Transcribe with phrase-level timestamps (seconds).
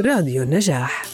[0.00, 1.06] راديو النجاح.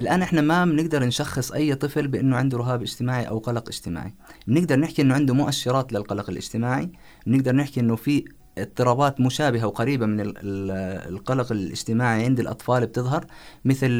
[0.00, 4.14] الآن إحنا ما بنقدر نشخص أي طفل بأنه عنده رهاب اجتماعي أو قلق اجتماعي.
[4.46, 6.92] بنقدر نحكي أنه عنده مؤشرات للقلق الاجتماعي.
[7.26, 8.24] بنقدر نحكي أنه في
[8.58, 13.26] اضطرابات مشابهة وقريبة من القلق الاجتماعي عند الأطفال بتظهر
[13.64, 13.90] مثل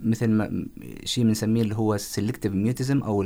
[0.00, 0.48] مثل
[1.04, 3.22] شيء بنسميه اللي هو ال selective mutism أو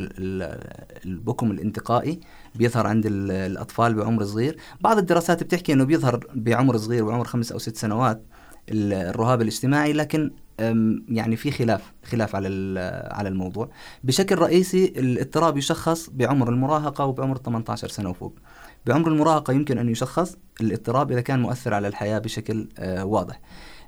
[1.07, 2.21] البكم الانتقائي
[2.55, 4.57] بيظهر عند الأطفال بعمر صغير.
[4.81, 8.23] بعض الدراسات بتحكي إنه بيظهر بعمر صغير بعمر خمس أو ست سنوات
[8.69, 10.31] الرهاب الاجتماعي لكن
[11.09, 12.49] يعني في خلاف خلاف على
[13.13, 13.71] على الموضوع.
[14.05, 18.35] بشكل رئيسي الاضطراب يشخص بعمر المراهقة وبعمر 18 سنة وفوق.
[18.87, 23.41] بعمر المراهقة يمكن أن يشخص الاضطراب إذا كان مؤثر على الحياة بشكل آه واضح.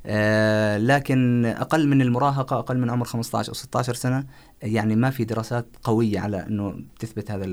[0.07, 4.25] آه لكن أقل من المراهقة أقل من عمر 15 أو 16 سنة
[4.63, 7.47] يعني ما في دراسات قوية على أنه تثبت هذا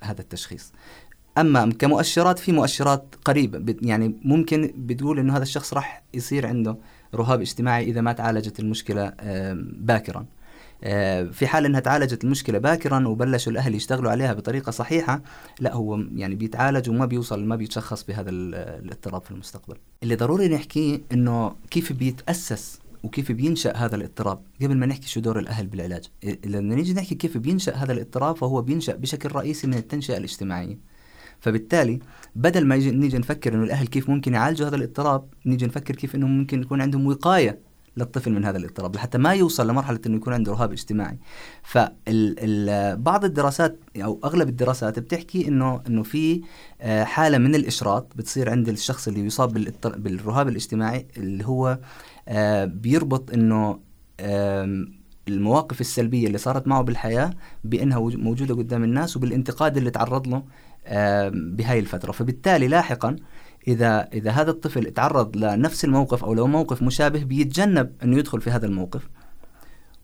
[0.00, 0.72] هذا التشخيص.
[1.38, 6.76] أما كمؤشرات في مؤشرات قريبة يعني ممكن بتقول إنه هذا الشخص راح يصير عنده
[7.14, 9.12] رهاب اجتماعي إذا ما تعالجت المشكلة
[9.78, 10.26] باكرا.
[10.84, 15.22] آه، في حال إنها تعالجت المشكلة باكرا وبلشوا الاهل يشتغلوا عليها بطريقة صحيحة
[15.60, 19.76] لا هو يعني بيتعالج وما بيوصل ما بيتشخص بهذا الاضطراب في المستقبل.
[20.02, 24.40] اللي ضروري نحكيه إنه كيف بيتأسس وكيف بينشأ هذا الاضطراب.
[24.62, 26.04] قبل ما نحكي شو دور الأهل بالعلاج
[26.44, 30.93] لما نيجي نحكي كيف بينشأ هذا الاضطراب فهو بينشأ بشكل رئيسي من التنشئة الاجتماعية.
[31.44, 31.98] فبالتالي
[32.36, 36.26] بدل ما نيجي نفكر إنه الأهل كيف ممكن يعالجوا هذا الاضطراب نيجي نفكر كيف انه
[36.26, 37.58] ممكن يكون عندهم وقاية
[37.96, 41.18] للطفل من هذا الاضطراب حتى ما يوصل لمرحلة إنه يكون عنده رهاب اجتماعي.
[41.62, 46.42] فبعض الدراسات أو أغلب الدراسات بتحكي انه إنه في
[46.80, 49.52] آه، حالة من الإشراط بتصير عند الشخص اللي يصاب
[49.96, 51.78] بالرهاب الاجتماعي اللي هو
[52.28, 53.78] آه، بيربط إنه
[55.28, 57.30] المواقف السلبية اللي صارت معه بالحياة
[57.64, 60.42] بأنها موجودة قدام الناس وبالانتقاد اللي تعرض له
[61.30, 62.12] بهاي الفترة.
[62.12, 63.16] فبالتالي لاحقا
[63.68, 68.50] إذا إذا هذا الطفل تعرض لنفس الموقف أو لو موقف مشابه بيتجنب إنه يدخل في
[68.50, 69.08] هذا الموقف.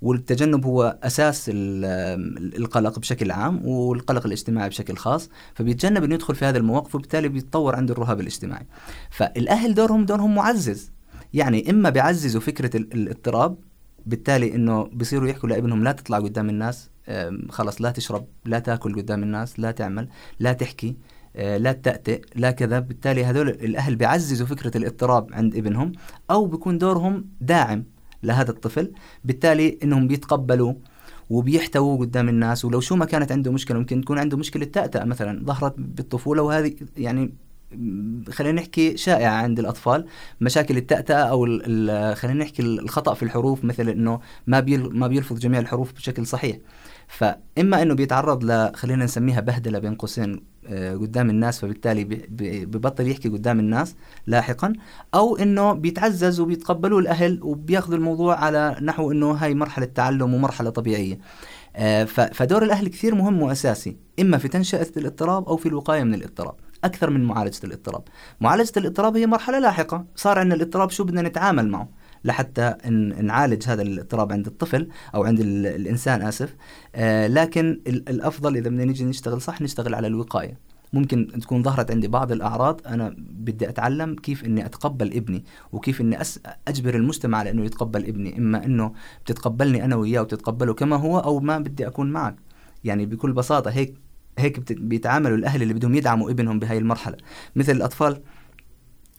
[0.03, 5.31] والتجنب هو أساس القلق بشكل عام والقلق الاجتماعي بشكل خاص.
[5.55, 8.67] فبيتجنب إنه يدخل في هذا المواقف وبالتالي بيتطور عنده الرهاب الاجتماعي.
[9.11, 10.91] فالأهل دورهم دورهم معزز.
[11.35, 13.57] يعني إما بيعززوا فكرة الاضطراب
[14.07, 16.91] بالتالي إنه بيصيروا يحكوا لابنهم لا تطلع قدام الناس
[17.49, 20.09] خلص لا تشرب لا تاكل قدام الناس لا تعمل
[20.41, 20.97] لا تحكي
[21.37, 22.79] آه، لا تأتئ لا كذا.
[22.81, 25.93] بالتالي هذول الأهل بيعززوا فكرة الاضطراب عند ابنهم
[26.31, 27.85] أو بيكون دورهم داعم
[28.23, 28.93] لهذا الطفل.
[29.25, 30.75] بالتالي إنهم بيتقبلوا
[31.31, 32.65] وبيحتووا قدام الناس.
[32.65, 36.75] ولو شو ما كانت عنده مشكلة ممكن تكون عنده مشكلة تأتأة مثلا ظهرت بالطفولة وهذه
[36.97, 37.35] يعني
[38.31, 40.07] خلينا نحكي شائعة عند الأطفال.
[40.41, 41.45] مشاكل التأتأة أو
[42.15, 46.57] خلينا نحكي الخطأ في الحروف مثل إنه ما ما بيلفظ جميع الحروف بشكل صحيح.
[47.09, 52.05] فإما إنه بيتعرض ل خلينا نسميها بهدلة بين قوسين آه، قدام الناس فبالتالي
[52.65, 53.95] ببطل يحكي قدام الناس
[54.27, 54.73] لاحقا
[55.15, 61.19] أو إنه بيتعزز وبيتقبلوا الأهل وبياخذوا الموضوع على نحو إنه هاي مرحلة تعلم ومرحلة طبيعية.
[61.77, 66.55] آه، فدور الأهل كثير مهم وأساسي إما في تنشئة الاضطراب أو في الوقاية من الاضطراب.
[66.85, 68.03] أكثر من معالجة الاضطراب.
[68.41, 70.05] معالجة الاضطراب هي مرحلة لاحقة.
[70.17, 71.89] صار عندنا الاضطراب شو بدنا نتعامل معه؟
[72.25, 72.75] لحتى
[73.23, 76.57] نعالج هذا الاضطراب عند الطفل أو عند الإنسان آسف.
[76.95, 80.71] آه لكن الأفضل إذا بدنا نيجي نشتغل صح نشتغل على الوقاية.
[80.93, 86.21] ممكن تكون ظهرت عندي بعض الأعراض أنا بدي أتعلم كيف إني أتقبل ابني وكيف إني
[86.21, 88.93] أس أجبر المجتمع على إنه يتقبل ابني إما إنه
[89.25, 92.37] بتتقبلني أنا وياه وتتقبله كما هو أو ما بدي أكون معك.
[92.85, 93.95] يعني بكل بساطة هيك
[94.41, 97.17] هيك بيتعاملوا الأهل اللي بدهم يدعموا ابنهم بهاي المرحلة.
[97.57, 98.23] مثل الأطفال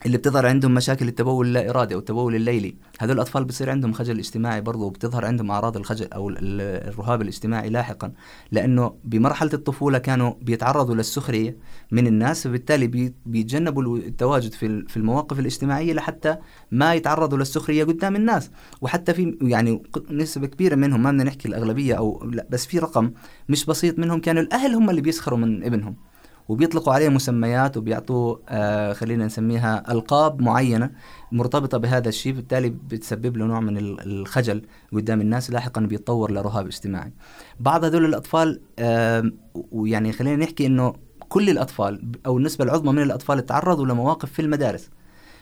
[0.06, 2.75] اللي بتظهر عندهم مشاكل التبول اللا ارادي أو التبول الليلي.
[3.00, 8.12] هذول الأطفال بصير عندهم خجل اجتماعي برضه وبتظهر عندهم أعراض الخجل أو الرهاب الاجتماعي لاحقا
[8.51, 11.57] لأنه بمرحلة الطفولة كانوا بيتعرضوا للسخرية
[11.91, 16.35] من الناس فبالتالي بيتجنبوا التواجد في في المواقف الاجتماعية لحتى
[16.72, 18.51] ما يتعرضوا للسخرية قدام الناس.
[18.81, 23.12] وحتى في يعني نسبة كبيرة منهم ما بدنا نحكي الأغلبية أو لا بس في رقم
[23.50, 26.11] مش بسيط منهم كانوا الأهل هم اللي بيسخروا من ابنهم.
[26.51, 30.92] وبيطلقوا عليه مسميات وبيعطوا آه خلينا نسميها ألقاب معينة
[31.31, 34.62] مرتبطة بهذا الشيء بالتالي بتسبب له نوع من الخجل
[34.94, 37.13] قدام الناس لاحقا بيتطور لرهاب اجتماعي.
[37.59, 39.31] بعض هذول الأطفال آه
[39.71, 40.94] ويعني خلينا نحكي إنه
[41.30, 44.89] كل الأطفال أو النسبة العظمى من الأطفال تعرضوا لمواقف في المدارس.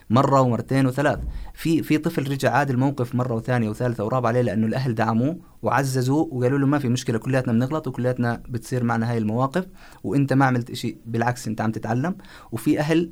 [0.10, 1.20] مرة ومرتين وثلاث.
[1.54, 6.30] في في طفل رجع عاد الموقف مرة وثانية وثالثة ورابعه عليه لأنه الأهل دعموه وعززوه
[6.32, 9.66] وقالوا له ما في مشكلة كلياتنا بنغلط وكلياتنا بتصير معنا هاي المواقف
[10.04, 12.16] وأنت ما عملت شيء بالعكس أنت عم تتعلم.
[12.52, 13.12] وفي أهل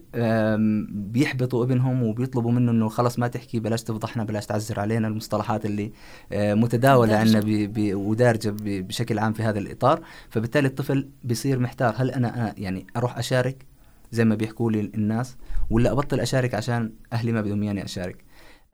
[0.90, 5.92] بيحبطوا ابنهم وبيطلبوا منه إنه خلص ما تحكي بلاش تفضحنا بلاش تعزر علينا المصطلحات اللي
[6.32, 7.42] آه، متداولة عندنا
[7.96, 10.02] ودارجة بشكل عام في هذا الإطار.
[10.30, 13.77] فبالتالي الطفل بيصير محتار هل أنا, أنا يعني أروح أشارك
[14.12, 15.36] زي ما بيحكوا لي الناس
[15.70, 18.24] ولا أبطل أشارك عشان أهلي ما بدهم ياني أشارك.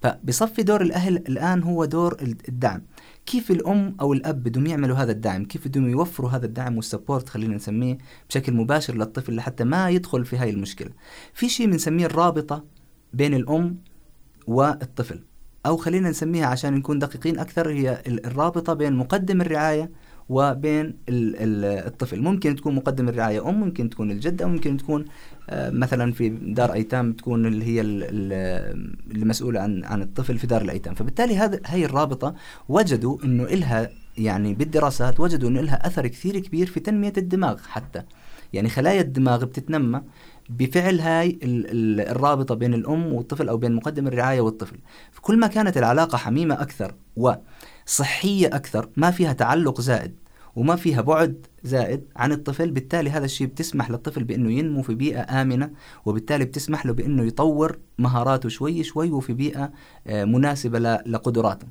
[0.02, 2.18] فبصفي دور الأهل الآن هو دور
[2.50, 2.82] الدعم.
[3.26, 7.56] كيف الأم أو الأب بدهم يعملوا هذا الدعم؟ كيف بدهم يوفروا هذا الدعم والسبورت خلينا
[7.56, 7.98] نسميه
[8.30, 10.90] بشكل مباشر للطفل لحتى ما يدخل في هاي المشكلة؟
[11.34, 12.64] في شيء بنسميه الرابطة
[13.14, 13.78] بين الأم
[14.48, 15.24] والطفل
[15.66, 19.92] أو خلينا نسميها عشان نكون دقيقين أكثر هي الرابطة بين مقدم الرعاية
[20.30, 22.22] وبين الطفل.
[22.22, 25.06] ممكن تكون مقدم الرعاية أم ممكن تكون الجدة ممكن تكون
[25.50, 27.82] آه، مثلا في دار أيتام تكون اللي هي
[29.12, 30.96] المسؤولة عن عن الطفل في دار الأيتام.
[30.96, 32.36] فبالتالي هذا هي الرابطة
[32.70, 38.04] وجدوا أنه إلها يعني بالدراسات وجدوا أنه إلها أثر كثير كبير في تنمية الدماغ حتى.
[38.54, 40.02] يعني خلايا الدماغ بتتنمى
[40.50, 44.78] بفعل هاي الرابطة بين الأم والطفل أو بين مقدم الرعاية والطفل.
[45.12, 50.16] فكل ما كانت العلاقة حميمة أكثر وصحية أكثر ما فيها تعلق زائد
[50.56, 55.42] وما فيها بعد زائد عن الطفل بالتالي هذا الشيء بتسمح للطفل بأنه ينمو في بيئة
[55.42, 55.72] آمنة
[56.06, 59.72] وبالتالي بتسمح له بأنه يطور مهاراته شوي شوي وفي بيئة
[60.08, 61.68] آه، مناسبة لقدراته.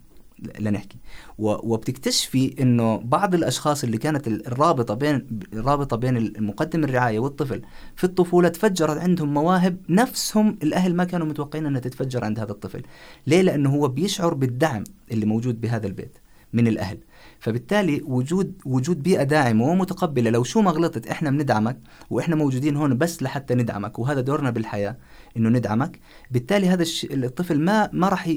[0.61, 0.97] لنحكي.
[1.39, 7.63] وبتكتشفي إنه بعض الأشخاص اللي كانت الرابطة بين الرابطة بين المقدم الرعاية والطفل
[7.97, 12.83] في الطفولة تفجرت عندهم مواهب نفسهم الأهل ما كانوا متوقعين إنها تتفجر عند هذا الطفل.
[13.27, 16.19] ليه؟ لأنه هو بيشعر بالدعم اللي موجود بهذا البيت.
[16.53, 16.99] من الأهل.
[17.41, 20.31] فبالتالي وجود وجود بيئة داعمة ومتقبلة.
[20.31, 21.79] لو شو ما غلطت إحنا بندعمك
[22.11, 24.97] وإحنا موجودين هون بس لحتى ندعمك وهذا دورنا بالحياة
[25.37, 26.01] إنه ندعمك.
[26.31, 28.29] بالتالي هذا الطفل ما ما راح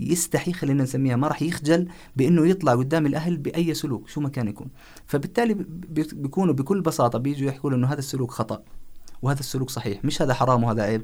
[0.00, 4.48] يستحي خلينا نسميها ما راح يخجل بإنه يطلع قدام الأهل بأي سلوك شو ما كان
[4.48, 4.68] يكون.
[5.06, 5.54] فبالتالي
[6.12, 8.62] بيكونوا بكل بساطة بيجوا يحكوا له إنه هذا السلوك خطأ
[9.22, 10.04] وهذا السلوك صحيح.
[10.04, 11.02] مش هذا حرام وهذا عيب.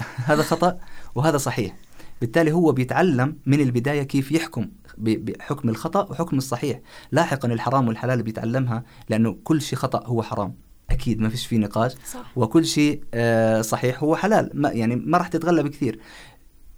[0.30, 0.78] هذا خطأ
[1.14, 1.76] وهذا صحيح.
[2.20, 4.68] بالتالي هو بيتعلم من البداية كيف يحكم
[4.98, 6.80] بحكم الخطأ وحكم الصحيح.
[7.12, 10.54] لاحقا الحرام والحلال بيتعلمها لأنه كل شيء خطأ هو حرام.
[10.90, 11.92] أكيد ما فيش فيه نقاش.
[12.12, 12.32] صح.
[12.36, 14.50] وكل شيء آه صحيح هو حلال.
[14.54, 16.00] ما يعني ما راح تتغلب كثير.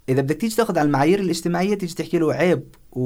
[0.09, 3.03] إذا بدك تيجي تاخذ على المعايير الاجتماعية تيجي تحكي له عيب و...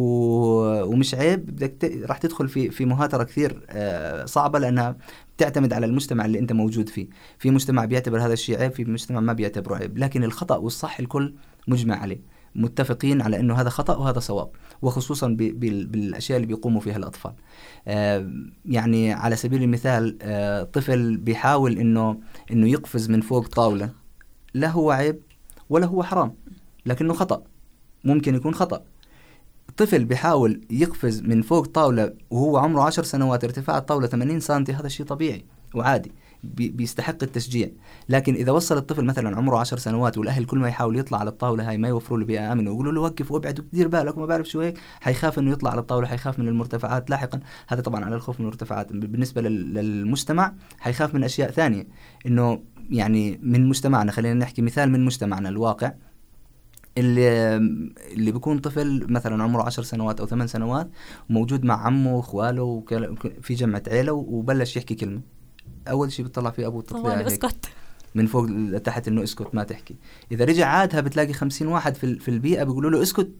[0.83, 1.85] ومش عيب بدك ت...
[1.85, 4.97] راح تدخل في في مهاترة كثير آه صعبة لأنها
[5.37, 7.07] بتعتمد على المجتمع اللي أنت موجود فيه.
[7.39, 9.97] في مجتمع بيعتبر هذا الشيء عيب في مجتمع ما بيعتبره عيب.
[9.97, 11.33] لكن الخطأ والصح الكل
[11.67, 12.21] مجمع عليه.
[12.55, 14.49] متفقين على إنه هذا خطأ وهذا صواب
[14.81, 17.33] وخصوصا بالأشياء اللي بيقوموا فيها الأطفال.
[17.87, 18.31] آه،
[18.65, 22.19] يعني على سبيل المثال آه، طفل بيحاول إنه
[22.51, 23.89] إنه يقفز من فوق طاولة
[24.53, 25.19] لا هو عيب
[25.69, 26.33] ولا هو حرام.
[26.87, 27.43] لكنه خطأ.
[28.03, 28.83] ممكن يكون خطأ.
[29.77, 34.87] طفل بيحاول يقفز من فوق طاولة وهو عمره عشر سنوات ارتفاع الطاولة 80 سم هذا
[34.87, 35.45] شيء طبيعي
[35.75, 36.11] وعادي
[36.43, 37.69] بيستحق التشجيع.
[38.09, 41.69] لكن إذا وصل الطفل مثلا عمره 10 سنوات والأهل كل ما يحاول يطلع على الطاولة
[41.69, 44.61] هاي ما يوفروا له بيئة آمنة ويقولوا له وقف وابعد ودير بالك وما بعرف شو
[44.61, 47.39] هيك حيخاف إنه يطلع على الطاولة حيخاف من المرتفعات لاحقا.
[47.67, 48.93] هذا طبعا على الخوف من المرتفعات.
[48.93, 51.87] بالنسبة للمجتمع حيخاف من أشياء ثانية
[52.25, 55.93] إنه يعني من مجتمعنا خلينا نحكي مثال من مجتمعنا الواقع
[56.97, 57.57] اللي
[58.13, 60.89] اللي بيكون طفل مثلا عمره عشر سنوات أو ثمان سنوات
[61.29, 62.83] وموجود مع عمه واخواله
[63.41, 65.21] في جمعة عيلة وبلش يحكي كلمة.
[65.87, 67.65] أول شيء بتطلع فيه ابوه تطلع اسكت
[68.15, 69.95] من فوق لتحت إنه اسكت ما تحكي.
[70.31, 73.31] إذا رجع عادها بتلاقي خمسين واحد في, في البيئة بيقولوا له اسكت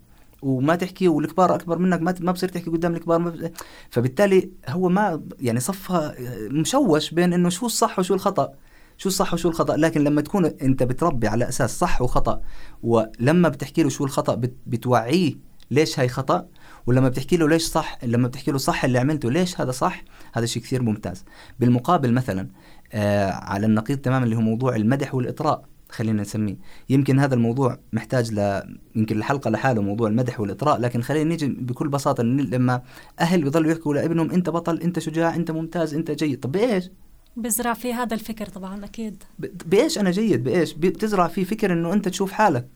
[0.42, 3.52] وما تحكي والكبار أكبر منك ما ما بصير تحكي قدام الكبار ما
[3.90, 6.16] فبالتالي هو ما يعني صفها
[6.52, 8.54] مشوش بين إنه شو الصح وشو الخطأ.
[8.98, 9.78] شو الصح وشو الخطأ.
[9.78, 12.42] لكن لما تكون أنت بتربي على أساس صح وخطأ
[12.84, 15.36] ولما بتحكي له شو الخطأ بتوعيه
[15.72, 16.48] ليش هاي خطأ
[16.88, 20.46] ولما بتحكي له ليش صح لما بتحكي له صح اللي عملته ليش هذا صح هذا
[20.46, 21.26] شيء كثير ممتاز.
[21.60, 22.48] بالمقابل مثلا
[22.94, 26.58] آه على النقيض تماما اللي هو موضوع المدح والإطراء خلينا نسميه.
[26.90, 28.62] يمكن هذا الموضوع محتاج ل
[28.96, 32.82] يمكن الحلقة لحاله موضوع المدح والإطراء لكن خلينا نيجي بكل بساطة لما
[33.20, 36.40] أهل بيضلوا يحكوا لابنهم أنت بطل أنت شجاع أنت ممتاز أنت جيد.
[36.40, 36.90] طب بإيش؟
[37.38, 39.24] بزرع في هذا الفكر طبعا أكيد.
[39.66, 42.68] بإيش؟ أنا جيد بإيش؟ بتزرع فيه فكر إنه أنت تشوف حالك.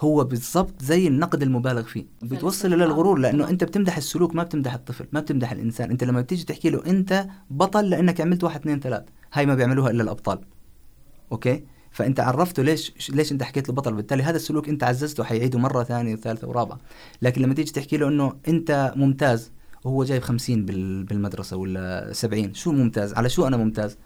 [0.00, 2.04] هو بالضبط زي النقد المبالغ فيه.
[2.22, 5.90] بتوصل للغرور لأنه أنت بتمدح السلوك ما بتمدح الطفل ما بتمدح الإنسان.
[5.90, 9.90] أنت لما بتيجي تحكي له أنت بطل لأنك عملت واحد اثنين ثلاث هاي ما بيعملوها
[9.90, 10.40] إلا الأبطال.
[11.32, 13.94] okay؟ فأنت عرفته ليش ليش أنت حكيت له بطل.
[13.94, 16.78] بالتالي هذا السلوك أنت عززته حيعيده مرة ثانية وثالثة ورابعة.
[17.22, 19.50] لكن لما تيجي تحكي له إنه أنت ممتاز
[19.84, 20.64] وهو جايب 50
[21.04, 23.96] بالمدرسة ولا 70 شو ممتاز؟ على شو أنا ممتاز؟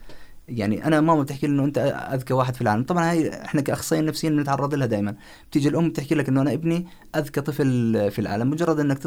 [0.47, 1.77] يعني أنا ماما بتحكي لي إنه أنت
[2.13, 2.83] أذكى واحد في العالم.
[2.83, 5.15] طبعا هاي إحنا كأخصائيين نفسيين بنتعرض لها دائما
[5.49, 7.65] بتيجي الأم بتحكي لك إنه أنا ابني أذكى طفل
[8.11, 8.99] في العالم مجرد إنك.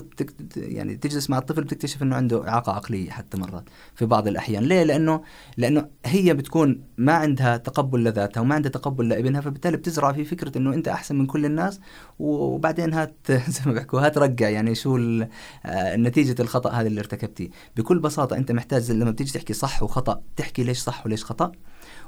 [0.56, 3.64] يعني تجلس مع الطفل بتكتشف إنه عنده إعاقة عقلية حتى مرات
[3.94, 4.62] في بعض الأحيان.
[4.62, 5.22] ليه؟ لأنه
[5.56, 10.58] لأنه هي بتكون ما عندها تقبل لذاتها وما عندها تقبل لابنها فبالتالي بتزرع في فكرة
[10.58, 11.80] إنه أنت أحسن من كل الناس.
[12.18, 13.16] وبعدين هات
[13.54, 14.98] زي ما بيحكوا هات رجع يعني شو
[15.66, 17.50] آه، نتيجة الخطأ هذا اللي ارتكبتيه.
[17.76, 21.52] بكل بساطة أنت محتاج لما بتيجي تحكي صح وخطأ تحكي ليش صح وليش خطأ؟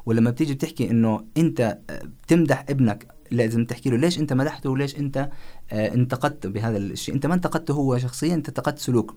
[0.07, 1.79] ولما بتيجي بتحكي إنه أنت
[2.25, 5.31] بتمدح ابنك لازم تحكي له ليش أنت مدحته وليش أنت
[5.73, 9.15] آه، انتقدت بهذا الشيء؟ أنت ما انتقدته هو شخصيا أنت انتقدت سلوكه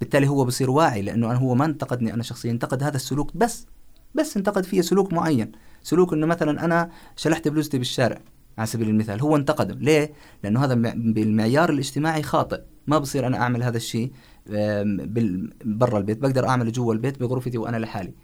[0.00, 3.66] بالتالي هو بصير واعي لأنه أنا هو ما انتقدني أنا شخصيا انتقد هذا السلوك بس
[4.14, 5.52] بس انتقد فيه سلوك معين.
[5.82, 8.20] سلوك إنه مثلا أنا شلحت بلوزتي بالشارع
[8.58, 9.20] على سبيل المثال.
[9.20, 12.60] هو انتقده ليه؟ لأنه هذا بالمعيار الاجتماعي خاطئ.
[12.86, 14.12] ما بصير أنا أعمل هذا الشيء
[15.64, 16.18] برا البيت.
[16.18, 18.14] بقدر أعمله جوا البيت بغرفتي وأنا لحالي.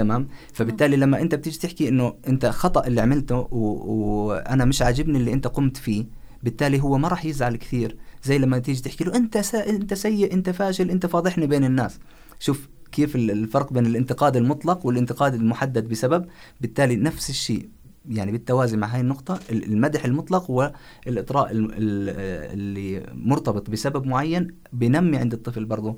[0.00, 5.32] تمام؟ فبالتالي لما أنت بتيجي تحكي إنه أنت خطأ اللي عملته وأنا مش عاجبني اللي
[5.32, 6.04] أنت قمت فيه
[6.42, 7.96] بالتالي هو ما راح يزعل كثير.
[8.24, 9.68] زي لما تيجي تحكي له أنت سا...
[9.68, 11.98] أنت سيء أنت فاشل أنت فاضحني بين الناس.
[12.38, 16.26] شوف كيف الفرق بين الانتقاد المطلق والانتقاد المحدد بسبب
[16.60, 17.68] بالتالي نفس الشيء.
[18.08, 25.64] يعني بالتوازي مع هاي النقطة المدح المطلق والإطراء اللي مرتبط بسبب معين بنمي عند الطفل
[25.64, 25.96] برضه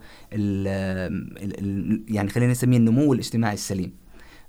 [2.09, 4.03] يعني خلينا نسميه النمو الاجتماعي السليم.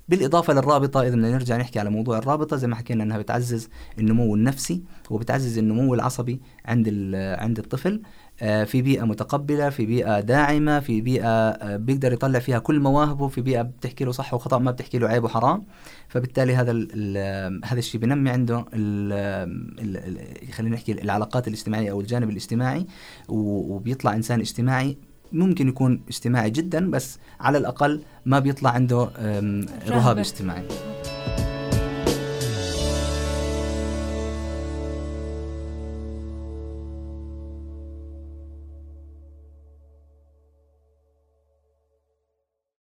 [0.08, 3.68] بالإضافة للرابطة إذا بدنا نرجع نحكي على موضوع الرابطة زي ما حكينا أنها بتعزز
[3.98, 8.02] النمو النفسي وبتعزز النمو العصبي عند عند الطفل.
[8.38, 13.40] في بيئة متقبلة في بيئة داعمة في بيئة آه، بيقدر يطلع فيها كل مواهبه في
[13.40, 15.64] بيئة بتحكي له صح وخطأ ما بتحكي له عيب وحرام.
[16.08, 16.72] فبالتالي هذا
[17.64, 18.64] هذا الشيء بنمي عنده
[20.52, 22.86] خلينا نحكي العلاقات الاجتماعية أو الجانب الاجتماعي.
[23.28, 24.98] وبيطلع إنسان اجتماعي
[25.32, 29.10] ممكن يكون اجتماعي جدا بس على الأقل ما بيطلع عنده
[29.88, 30.93] رهاب اجتماعي.